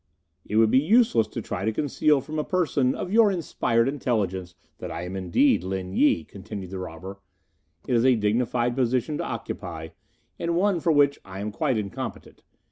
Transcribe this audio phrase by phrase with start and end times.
[0.45, 4.55] "It would be useless to try to conceal from a person of your inspired intelligence
[4.79, 7.19] that I am indeed Lin Yi," continued the robber.
[7.87, 9.89] "It is a dignified position to occupy,
[10.39, 12.41] and one for which I am quite incompetent.